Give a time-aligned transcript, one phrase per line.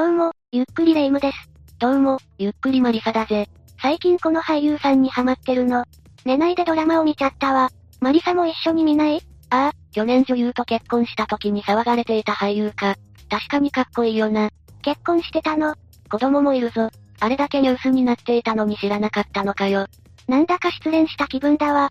[0.00, 1.36] どうも、ゆっくりレ夢ムです。
[1.78, 3.50] どうも、ゆっくりマリサだぜ。
[3.82, 5.84] 最近この俳優さんにハマってるの。
[6.24, 7.68] 寝ないでドラマを見ちゃったわ。
[8.00, 9.20] マリサも一緒に見ない？
[9.50, 12.94] ああ、去年女優と結婚した時に騒がれていた俳優か。
[13.28, 14.48] 確かにかっこいいよな。
[14.80, 15.74] 結婚してたの？
[16.10, 16.88] 子供もいるぞ。
[17.20, 19.86] あれだけニュースになっていたのに知らなかったのかよ。
[20.26, 21.90] なんだか失恋した気分だわ。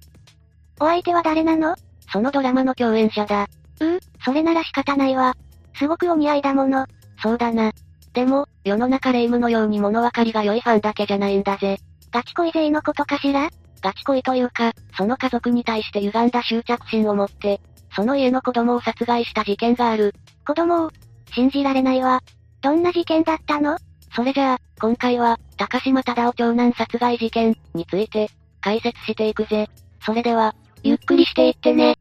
[0.80, 1.76] お相手は誰なの？
[2.12, 3.48] そのドラマの共演者だ。
[3.82, 5.36] うう、それなら仕方ないわ。
[5.78, 6.88] すごくお似合いだもの。
[7.22, 7.72] そうだな。
[8.14, 11.78] でも、世の中レイムのように物分かりが良いファンだけじゃないんだぜ。
[12.12, 13.50] ガチ恋勢のことかしら？
[13.82, 17.62] ガチ恋というか、その家族に対して歪んだ執着心を持って、
[17.96, 20.14] その家の子供を殺害した事件がある。
[20.46, 20.92] 子供を、
[21.34, 22.22] 信じられないわ。
[22.62, 23.78] どんな事件だったの？
[24.16, 29.70] それじゃあ、今回は、高島忠夫長男殺害事件について、解説していくぜ。
[30.04, 31.96] それでは、ゆっくりしていってね。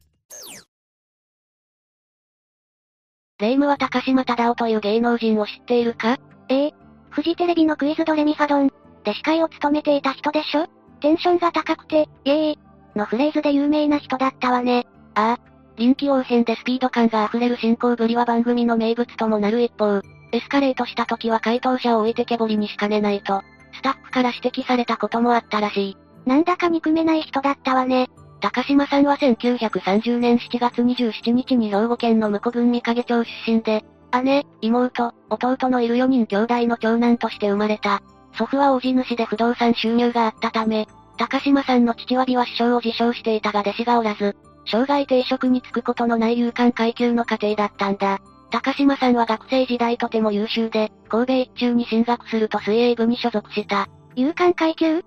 [3.41, 6.19] レイムは高島忠夫という芸能人を知っているか？
[6.49, 6.75] ええ。
[7.11, 8.69] フジテレビのクイズドレミファドン。
[9.05, 10.67] で司会を務めていた人でしょ？
[11.01, 12.59] テンションが高くて、イエーイ
[12.97, 14.89] のフレーズで有名な人だったわね。
[15.15, 15.41] ああ、
[15.77, 25.97] 臨機応変でスピード感が溢れる進行ぶりは番組の名物ともなる一方、エスカレートした時は回答者を置いてけぼりにしかねないと、スタッフから指摘されたこともあったらしい。
[26.27, 28.09] なんだか憎めない人だったわね。
[28.41, 33.85] 高島さんは1930年7月27日に兵庫県の向郡三影町出身で、
[34.23, 38.03] 姉、妹、弟のいる4人兄弟の長男として生まれた。
[38.35, 48.21] 祖父は大地主で不動産収入があったため、高島さんの父は美は師匠を自称していたが弟子がおらず、生涯定職に就くことのない勇敢階級の家庭だったんだ。
[48.51, 53.89] 高島さんは学生時代とても優秀で、神戸一中に進学すると水泳部に所属した。
[54.15, 55.05] 勇敢階級？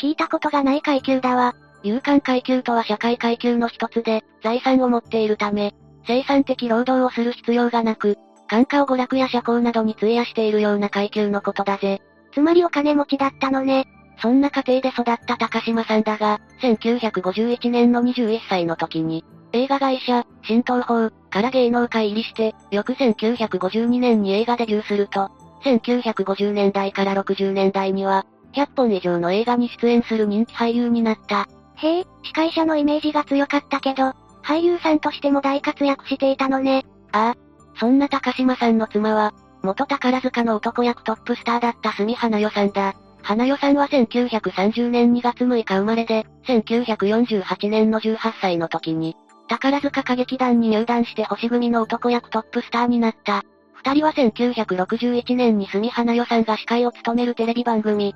[0.00, 1.54] 聞いたことがない階級だわ。
[1.82, 5.74] 勇敢階級とは社会階級の一つで、財産を持っているため、
[6.06, 8.16] 生産的労働をする必要がなく、
[8.48, 12.00] 感化を娯楽や社交などに費やしているような階級のことだぜ。
[12.32, 13.86] つまりお金持ちだったのね。
[14.20, 25.30] そんな家庭で育った高島さんだが、1951年の21歳の時に、映画会社、新東宝から芸能界入りして、翌1952年に映画デビューすると、
[25.64, 31.48] 1950年代から60年代には、100本以上の映画に出演する人気俳優になった。
[31.82, 34.12] へえ、司会者のイメージが強かったけど、
[34.42, 36.84] 俳優さんとしても大活躍していたのね。
[37.12, 39.32] ああ、そんな高島さんの妻は、
[39.62, 42.94] 元宝塚の男役トップスターだった住花代さんだ。
[43.22, 49.16] 花代さんは1930年2月6日生まれで、1948年の18歳の時に、
[49.48, 53.42] 宝塚歌劇団に入団して星組の男役トップスターになった。
[53.74, 58.14] 二人は1961年に住花代さんが司会を務めるテレビ番組、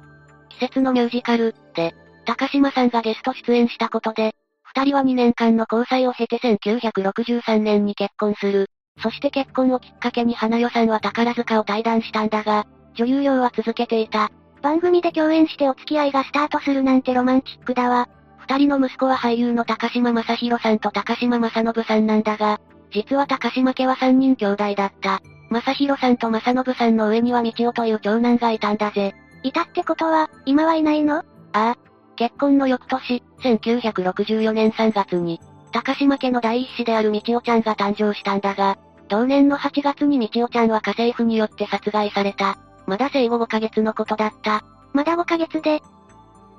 [0.49, 1.95] 季節のミュージカル、で、
[2.27, 8.67] 高島さんがゲスト出演したことで、二人は2年間の交際を経て1963年に結婚する。
[9.03, 14.31] そして結婚をきっかけに花代さんは宝塚を退団したんだが、女優業は続けていた。
[14.63, 18.09] 番組で共演してお付き合いがスタートするなんてロマンチックだわ。
[18.39, 22.61] 二人の息子は俳優の高島正宏さんと高島正信さんなんだが、
[22.93, 25.21] 実は高島家は三人兄弟だった。
[25.51, 29.15] 正宏さんと正信さんの上には道夫という長男がいたんだぜ。
[29.43, 31.19] いたってことは、今はいないの？
[31.19, 31.23] あ
[31.53, 31.77] あ。
[32.17, 35.41] 結婚の翌年、1964年3月に、
[35.73, 38.79] 高島家の第一子である道夫ちゃんが誕生したんだが、
[39.09, 42.59] 同年の8月に道夫ちゃんは家政婦によって殺害された。
[42.87, 44.65] まだ生後5ヶ月のことだった。
[44.93, 45.83] まだ5ヶ月で。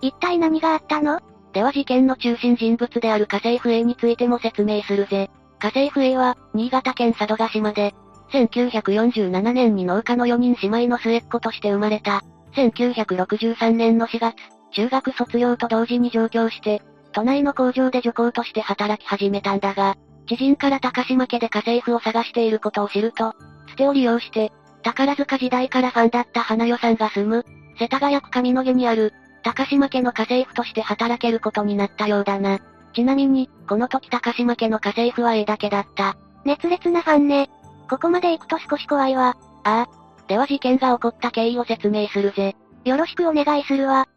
[0.01, 1.19] 一体何があったの？
[1.53, 5.31] では事件の中心人物である家政婦 A についても説明するぜ。
[5.59, 7.95] 家政婦 A は、新潟県佐渡島で、
[8.31, 12.24] 1947年に農家の4人姉妹の末っ子として生まれた。
[12.53, 14.35] 1963年の4月、
[14.77, 19.95] 中学卒業と同時に上京して、都内の工場で女工として働き始めたんだが、
[20.27, 23.33] 知人から高島家で家政婦を探していることを知ると、
[23.69, 24.51] つてを利用して、
[24.83, 27.43] 宝塚時代からファンだった花代さんが住む、
[27.79, 32.59] 世田谷区上野毛にある、高島家の家政婦として働けることになったようだな。
[32.94, 36.17] ちなみに、この時高島家の家政婦は A だけだった。
[36.45, 37.49] 熱烈なファンね。
[37.89, 39.35] ここまで行くと少し怖いわ。
[39.63, 40.27] ああ。
[40.27, 42.56] では事件が起こった経緯を説明するぜ。
[42.85, 44.07] よろしくお願いするわ。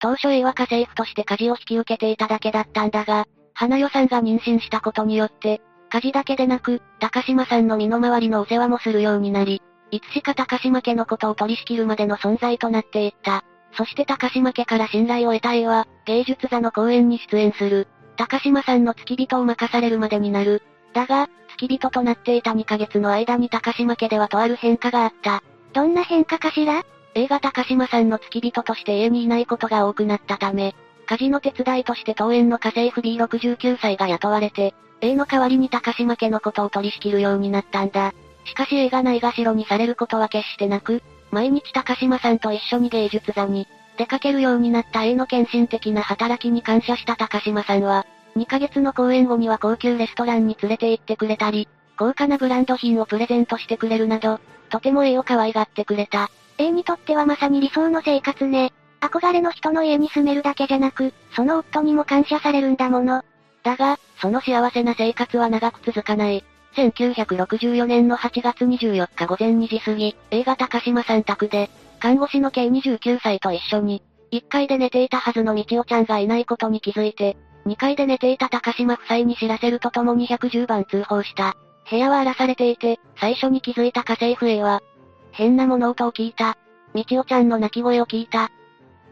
[0.00, 3.24] 当初 A は家政婦として家事を引き受けていただけだったんだが、
[3.54, 13.44] 花代さんが妊娠したことによって、家事だけでなく、高島さんの身の回りのお世話もするようになり、いつしか高島家のことを取り仕切るまでの存在となっていった。
[13.76, 17.88] そして高島家から信頼を得た A は、芸術座の公演に出演する。
[18.16, 20.62] 高島さんの付き人を任されるまでになる。
[20.92, 25.42] だが、付き人となっていた2ヶ月の間に高島家ではとある変化があった。
[25.74, 26.84] どんな変化かしら
[27.14, 30.74] ？A が高島さんの付き人として家にいないことが多くなったため、
[31.06, 38.14] 家事の手伝いとして当園の家政婦 B69 歳が雇われて、A の代わりに高島家のことを取り仕切るようになったんだ。
[38.44, 43.66] しかし A がないがしろにされることは決してなく、毎日高島さんと一緒に芸術座に
[43.98, 48.06] 出かけるようになった A の献身的な働きに感謝した高島さんは、
[48.36, 56.30] 2ヶ月の公演後には高級レストランに連れて行ってくれたり、高価なブランド品をプレゼントしてくれるなど、とても A を可愛がってくれた。
[56.58, 58.72] A にとってはまさに理想の生活ね。
[59.00, 63.22] 憧れの人の家に住めるだけじゃなく、その夫にも感謝されるんだもの。
[63.62, 66.44] だが、その幸せな生活は長く続かない。
[66.76, 71.70] 1964年の8月24日午前2時過ぎ、映画高島さん宅で、
[72.00, 74.02] 看護師の計29歳と一緒に、
[74.32, 77.36] 1階で寝ていたはずのみちおちゃんがいないことに気づいて、
[77.66, 81.56] 2階で寝ていた高島夫妻に知らせるとともに110番通報した。
[81.88, 84.82] 部屋は荒らされていて、最初に気づいた家政婦 A は、
[85.32, 86.56] 変な物音を聞いた。
[86.94, 88.50] みちおちゃんの泣き声を聞いた。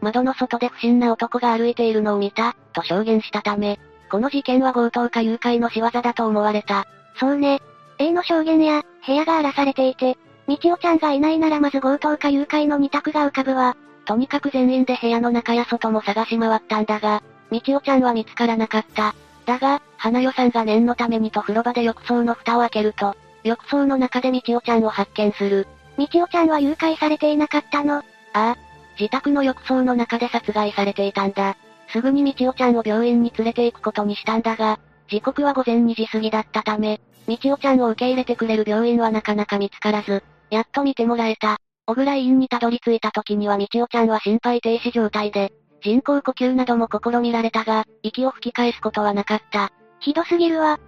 [0.01, 3.79] 窓の外で不審な男が歩いているのを見た、と証言したため、
[4.09, 6.85] この事件は強盗か誘拐の仕業だと思われた。
[7.19, 7.61] そうね。
[7.99, 10.17] A の証言や、部屋が荒らされていて、
[10.47, 13.75] みちおちゃんがいないならまず強盗か誘拐の二択が浮かぶわ。
[14.05, 19.15] とにかく全員で部屋の中や外も探し回ったんだが、みちおちゃんは見つからなかった。
[19.45, 25.67] だが、花代さんが念のためにと風呂場で浴槽の蓋を開けると、浴槽の中でみちおちゃんを発見する。
[25.97, 28.03] みちおちゃんは誘拐されていなかったのあ
[28.33, 28.57] あ。
[28.99, 31.57] 自宅の浴槽の中で殺害されていたんだ。
[31.89, 34.79] すぐにみちおちゃんを病院に連れて行くことにしたんだが、
[35.09, 41.57] 時刻は午前2時過ぎだったため、みちおちゃんを受け入れてくれる病院はなかなか見つからず、やっと見てもらえた。
[41.85, 45.51] 小倉医院にたどり着いた時にはみちおちゃんは心肺停止状態で、
[45.83, 49.71] 人工呼吸なども試みられたが、息を吹き返すことはなかった。
[49.99, 50.79] ひどすぎるわ。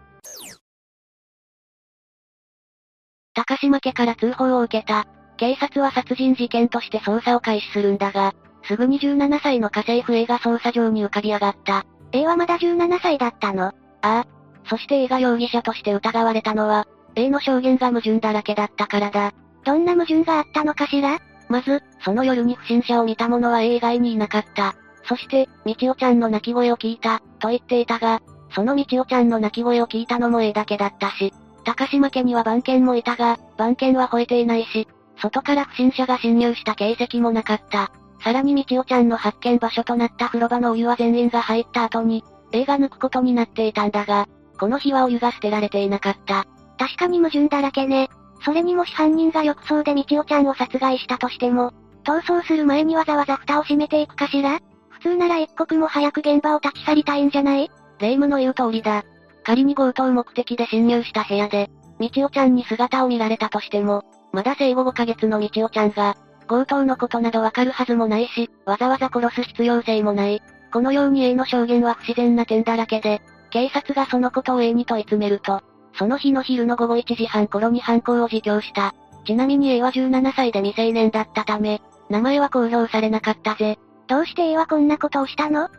[3.33, 5.05] 高島家から通報を受けた。
[5.37, 8.33] 警察は殺人事件として捜査を開始するんだが、
[8.63, 11.85] すぐに17歳の家政婦 A が捜査上に浮かび上がった。
[12.13, 13.65] A はまだ17歳だったの？
[13.65, 14.25] ああ。
[14.69, 19.33] そして A が容疑者として疑われたのは、A の証言が矛盾だらけだったからだ。
[19.65, 21.19] どんな矛盾があったのかしら？
[21.49, 24.75] まず、その夜に不審者を見た者は A 以外にいなかった。
[25.07, 28.21] そして、みちおちゃんの泣き声を聞いた、と言っていたが、
[28.51, 34.87] そのみちおちゃんの泣き声を聞いたのも A だけだったし、高島家には番犬もいたが、番犬は吠えていないし、
[35.21, 37.91] 外から不審者が侵入した形跡もなかった。
[38.23, 44.27] さらにみちおちゃんの発見場所となった風呂場のお湯は全員が入った後に、A が抜くことになっていたんだが、
[44.59, 46.45] この日はお湯が捨てられていなかった。
[46.77, 48.09] 確かに矛盾だらけね。
[48.43, 51.71] それにもし犯人が浴槽でみちおちゃんを殺害したとしても、
[52.03, 54.59] 逃走する前にわざわざ蓋を閉めていくかしら？
[55.05, 57.69] 通なら一刻も早く現場を立ち去りたいんじゃない？
[57.99, 59.05] 霊夢の言う通りだ。
[59.43, 61.69] 仮に強盗目的で侵入した部屋で、
[61.99, 64.03] みちおちゃんに姿を見られたとしても、
[64.33, 66.17] まだ生後5ヶ月のみちおちゃんが、
[66.47, 70.41] 強盗のことなどわかるはずもないし、わざわざ殺す必要性もない。
[70.73, 73.21] このように A の証言は不自然な点だらけで、
[73.51, 75.61] 警察がそのことを A に問い詰めると、
[75.93, 78.95] その日の昼の午後1時半頃に犯行を自供した。
[79.23, 81.79] ちなみに A は17歳で未成年だったため、
[82.09, 83.77] 名前は公表されなかったぜ。
[84.07, 85.69] どうして A はこんなことをしたの？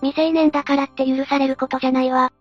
[0.00, 2.32] 未成年だからって許されることじゃないわ。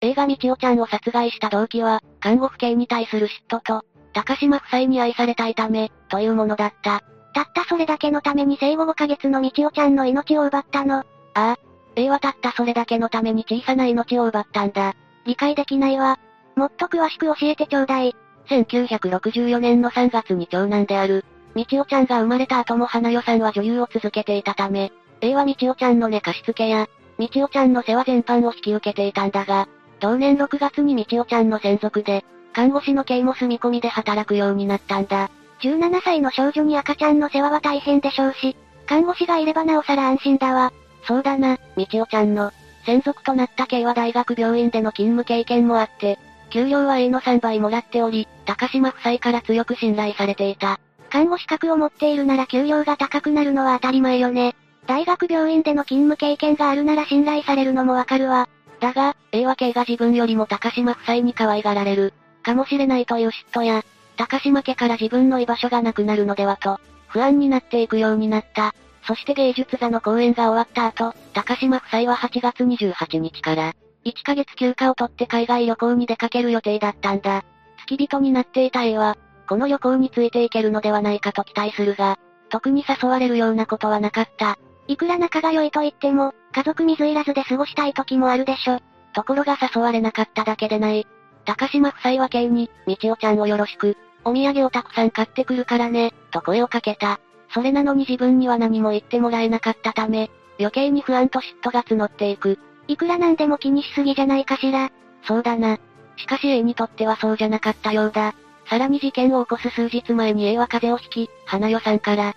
[0.00, 7.02] A がみちおちゃんを殺害した動機は、看護婦系に対する嫉妬と、高島夫妻に愛されたいため、というものだった。
[7.32, 10.98] たったそれだけのために生後5ヶ月のみちおちゃんの命を奪ったの。
[10.98, 11.04] あ
[11.34, 11.56] あ。
[11.96, 14.94] A はたったそれだけのために小さな命を奪ったんだ。
[15.26, 16.18] 理解できないわ。
[16.54, 18.14] もっと詳しく教えてちょうだい。
[18.48, 29.68] 1964年の3月に長男である、みちおちゃんが生まれた後も花代さんは女優を続けていたため、A はみちおちゃんの寝かしつけや、みちおちゃんの世話全般を引き受けていたんだが、
[30.00, 35.30] 同年6月にみちおちゃんの専属で、看護師の刑も住み込みで働くようになったんだ。
[35.60, 38.56] 17歳の少女に赤ちゃんの世話は大変でしょうし、
[38.86, 40.72] 看護師がいればなおさら安心だわ。
[41.06, 42.52] そうだな、みちおちゃんの、
[42.84, 46.18] 専属となった慶は大学病院での勤務経験もあって、
[46.50, 50.78] 給料は A の3倍もらっており、高島夫妻から強く信頼されていた。
[51.14, 54.56] 看護資格を持っているなら給料が高くなるのは当たり前よね。
[54.88, 58.48] 大学病院での勤務経験があるなら信頼されるのもわかるわ。
[58.80, 63.84] だが、A は K が自分よりも高島夫妻に可愛がられる、かもしれないという嫉妬や、
[64.16, 68.74] 高島家から自分の居場所がなくなるのではと、不安になっていくようになった。
[69.06, 73.72] そして芸術座の公演が終わった後、高島夫妻は8月28日から、
[74.04, 77.44] 1ヶ月休暇を取って海外旅行に出かける予定だったんだ。
[77.82, 79.16] 付き人になっていた A は、
[79.48, 84.58] この旅行についていけるのではないかと期待するが、特に誘われるようなことはなかった。
[84.86, 88.80] いくら仲が良いと言っても、家族水入らずで過ごしたい時もあるでしょ。
[89.14, 91.06] ところが誘われなかっただけでない。
[91.44, 97.20] 高島夫妻はイに、みちおちゃんをよろしく、お土産をたくさん買ってくるからね、と声をかけた。
[97.52, 102.58] それなのに自分には何も言ってもらえなかったため、余計に不安と嫉妬が募っていく。
[102.88, 104.90] いくらなんでも気にしすぎじゃないかしら。
[105.22, 105.78] そうだな。
[106.16, 108.34] しかし A にとってはそうじゃなかったようだ。
[108.66, 112.34] さらに事件を起こす数日前に A は風邪をひき、花代さんから、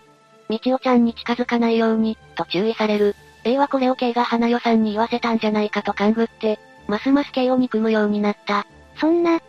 [0.49, 3.15] みちおちゃんに近づかないように、と注意される。
[3.43, 8.65] A はこれを K が花代さんに言わせたんじゃないかと勘ぐって、ますます K を憎むようになった。
[8.99, 9.39] そんな、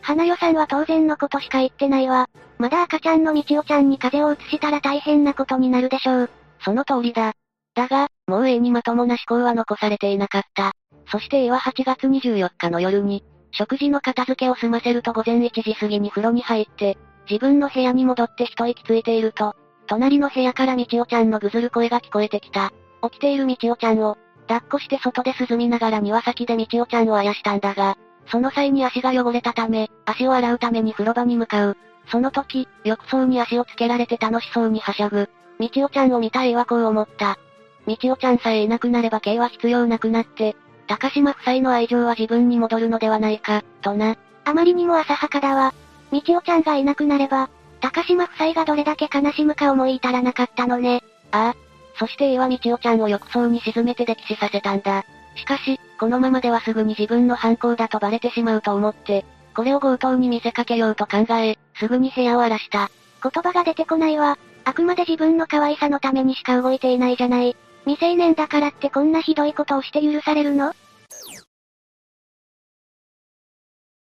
[0.00, 2.28] 花代さんは当然のことしか言ってないわ。
[2.58, 6.30] まだ赤ちゃんのみちおちゃんに風邪を移したら大変なことになるでしょう。
[6.64, 7.34] その通りだ。
[7.74, 10.72] だが、もう A にまともな思考は残されていなかった。
[11.10, 16.98] そして A は8月24日の夜に、食事の片付けを済ませると午前1時過ぎに風呂に入って、
[17.30, 19.54] 自分の部屋に戻って一息ついていると、
[19.86, 22.72] 隣の部屋からみちおちゃんのぐずる声が聞こえてきた。
[23.02, 27.96] 起きているみちおちゃんを、抱っこして外で涼みながら庭先でみちおちゃんをあやしたんだが、
[28.30, 31.76] その際に足が汚れたため、足を洗うために風呂場に向かう。
[32.10, 35.28] その時、浴槽に足をつけられて楽しそうにはしゃぐ。
[35.58, 37.38] みちおちゃんを見た A はこう思った。
[37.86, 40.56] みちおちゃんさえいなくなれば K は必要なくなって、
[40.88, 44.16] 高島夫妻の愛情は自分に戻るのではないか、とな。
[44.44, 45.74] あまりにも浅はかだわ。
[46.10, 51.02] みちおちゃんがいなくなれば、高島夫妻がどれだけ悲しむか思い至らなかったのね。
[51.30, 51.56] ああ。
[51.98, 55.04] そして A はみちおちゃんを浴槽に沈めて溺死させたんだ。
[55.36, 62.90] しかし、このままではすぐに自分の犯行だとバレてしまうと思って、これを強盗に見せかけようと考え、すぐに部屋を荒らした。
[63.22, 64.38] 言葉が出てこないわ。
[64.64, 67.56] あくまで自分の可愛さのためにしか動いていないじゃない。
[67.88, 70.74] 未成年だからってこんなひどいことをして許されるの？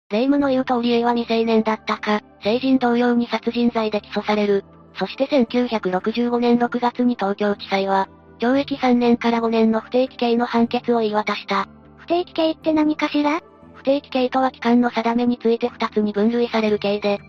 [0.09, 4.65] 霊夢の言う通り A は未成年だったか、成人同様に殺人罪で起訴される。
[4.95, 8.09] そして1965年6月に東京地裁は、
[8.39, 11.69] 懲役3年から5年の不定期刑の判決を言い渡した。
[11.99, 13.39] 不定期刑って何かしら？
[13.75, 17.21] 不定期刑とは期間の定めについて2つに分類される刑で、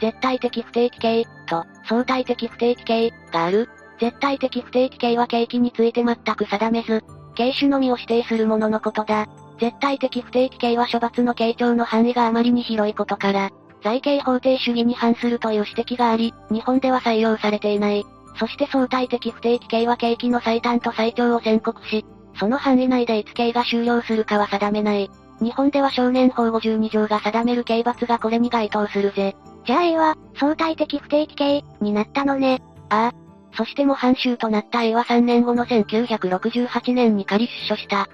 [0.00, 3.68] 絶対的不定期刑と相対的不定期刑がある。
[3.98, 9.26] 絶対的不定期刑は刑期について全く定めず、刑種のみを指定するもののことだ。
[9.58, 13.50] 絶対的不定期刑は処罰の刑長の範囲があまりに広いことから、
[13.82, 18.04] 財刑法定主義に反するという指摘があり、日本では採用されていない。
[18.38, 22.04] そして相対的不定期刑は刑期の最短と最長を宣告し、
[22.38, 25.10] その範囲内でいつ刑が終了するかは定めない。
[25.40, 29.36] 日本では少年法52条が定める刑罰がこれに該当するぜ。
[29.66, 32.62] じゃあ A は、相対的不定期刑、になったのね。
[32.88, 33.25] ああ。
[33.56, 38.08] そしても半周となった A は3年後の1968年に仮出所した。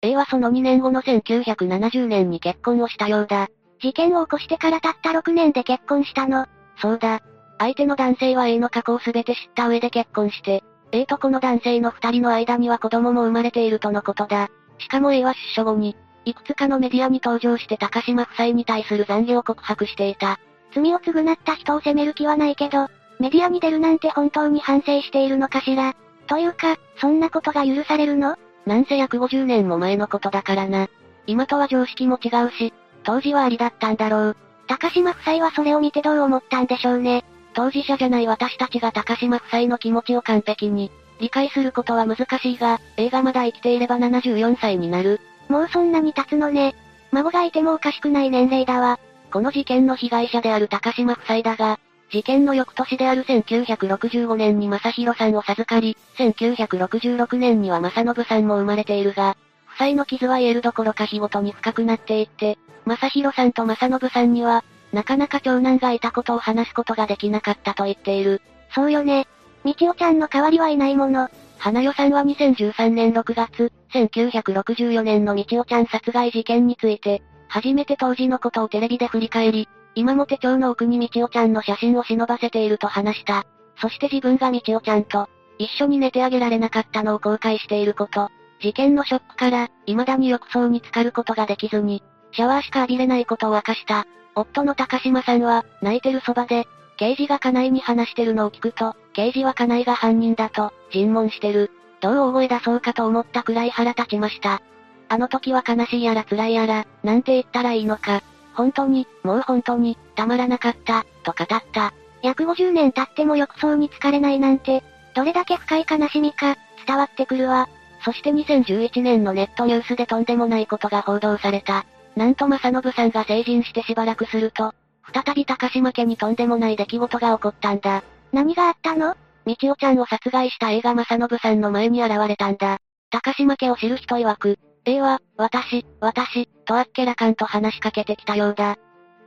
[0.00, 3.48] A はその2年後の1970年に結婚をしたようだ。
[3.80, 6.46] 事件を起こしてからたった6年で結婚したの。
[6.80, 7.20] そうだ。
[7.58, 10.62] 相手の男性は A の過去を全て知った上で結婚して、
[10.92, 14.48] A とこの男性の二人の間には子供も生まれているとのことだ。
[14.78, 20.38] しかも A は出所後に、いくつかのメディアに登場して高島夫妻に対する懺悔を告白していた。
[20.74, 25.94] 罪を償った人を責める気はないけど、メディアに出るなんて本当に反省しているのかしら。
[26.26, 28.36] というか、そんなことが許されるの？
[28.66, 30.88] なんせ約50年も前のことだからな。
[31.26, 32.72] 今とは常識も違うし、
[33.02, 34.36] 当時はありだったんだろう。
[34.66, 37.24] 高島夫妻はそれを見てどう思ったんでしょうね。
[37.54, 45.20] 当事者じゃない私たちが高島夫妻の気持ちを完璧に理解することは難しいが、映画まだ生きていれば74歳になる。
[45.48, 46.74] もうそんなに経つのね。
[47.10, 49.00] 孫がいてもおかしくない年齢だわ。
[49.30, 51.78] この事件の被害者である高島夫妻だが、
[52.10, 59.36] 事件の翌年である1965年に正宏さんを授かり、1966年には正信さんも生まれているが、
[59.74, 68.40] 夫妻の傷は癒えるどころか日ごとに深くなっていって、正宏さんと正信さんには、なかなか長男がいたことを話すことができなかったと言っている。
[68.74, 69.26] そうよね。
[69.64, 71.28] みちおちゃんの代わりはいないもの。
[71.58, 83.44] 花代さんは2013年6月、1964年のみちおちゃん殺害事件について、初めて当時のことをテレビで振り返り、今も手帳の奥にみちおちゃんの写真を忍ばせていると話した。
[83.80, 85.28] そして自分がみちおちゃんと、
[85.58, 88.28] 一緒に寝てあげられなかったのを後悔していること。
[88.60, 92.02] 事件のショックから、未だに浴槽に浸かることができずに、
[92.32, 94.06] シャワーしか浴びれないことを明かした。
[94.34, 101.70] 夫の高島さんは、泣いてるそばで、刑事が家内に話してるのを聞くと、刑事は家内が犯人だと、尋問してる。
[102.00, 104.60] どう大声出そうかと思ったくらい腹立ちました。
[105.08, 108.22] あの時は悲しいやら辛いやら、なんて言ったらいいのか。
[108.54, 111.92] 本当に、もう本当に、たまらなかった、と語った。
[112.22, 114.82] 約50年経っても浴槽に疲れないなんて、
[115.14, 117.68] どれだけ深い悲しみか、伝わってくるわ。
[118.04, 121.84] そして2011年のネットニュースでとんでもないことが報道された。
[122.16, 124.72] なんと正信さんが成人してしばらくすると、
[125.12, 128.02] 再び高島家にとんでもない出来事が起こったんだ。
[128.32, 129.16] 何があったの？
[129.46, 132.78] みちおちゃんを殺害した映画正信さんの前に現れたんだ。
[133.10, 138.76] 高島家を知る人曰く、A は、私、私、とあっけらかんと話しかけてきたようだ。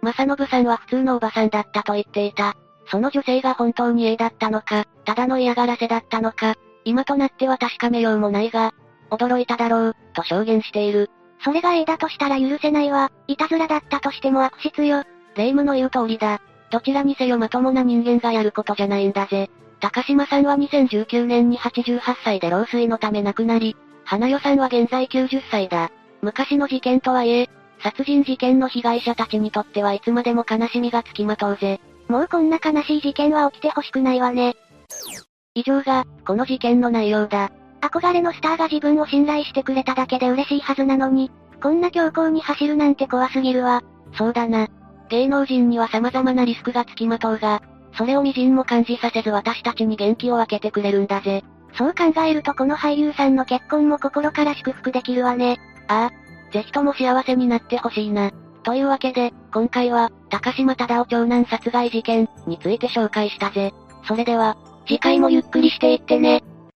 [0.01, 2.55] 正信さんは普通のおばさんだったと言っていた。
[2.88, 8.74] その女性が本当に A だったのか、ただの嫌がらせだったのか、今となっては確かめようもないが、
[9.12, 11.10] 驚いただろう、と証言している。
[11.43, 13.12] それが A だとしたら許せないわ。
[13.27, 15.03] いたずらだったとしても悪質よ。
[15.36, 16.41] 霊夢の言う通りだ。
[16.72, 19.50] どちらにせよまともな人間がやることじゃないんだぜ。
[19.79, 23.75] 高島さんは2019年に88歳で老衰のため亡くなり、
[24.12, 25.89] 花代さんは現在90歳だ。
[26.22, 27.50] 昔の事件とはいえ、
[27.82, 31.80] 殺人事件の被害者たちにとってはいつまでも悲しみがつきまとうぜ。
[32.10, 34.58] もうこんな悲しい事件は起きてほしくないわね。
[35.56, 37.51] 以上が、この事件の内容だ。
[37.80, 41.32] 憧れのスターが自分を信頼してくれただけで嬉しいはずなのに、
[41.63, 43.82] こんな強行に走るなんて怖すぎるわ。
[44.18, 44.68] そうだな。
[45.08, 47.62] 芸能人には様々なリスクがつきまとうが、
[47.98, 51.46] それを微塵も感じさせず私たちに元気を分けてくれるんだぜ。
[51.73, 55.59] そう考えるとこの俳優さんの結婚も心から祝福できるわね。
[55.87, 58.31] ああ、ぜひとも幸せになってほしいな。
[58.63, 63.73] というわけで、今回は、高島忠夫長男殺害事件について紹介したぜ。
[64.07, 66.43] それでは、次回もゆっくりしていってね。